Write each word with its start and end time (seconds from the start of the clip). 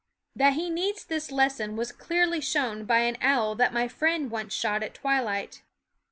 That 0.35 0.53
he 0.53 0.71
needs 0.71 1.05
this 1.05 1.31
lesson 1.31 1.75
was 1.75 1.91
clearly 1.91 2.41
shown 2.41 2.85
by 2.85 3.01
an 3.01 3.19
owl 3.21 3.53
that 3.53 3.71
my 3.71 3.87
friend 3.87 4.31
once 4.31 4.51
shot 4.51 4.81
at 4.81 4.95
twilight. 4.95 5.61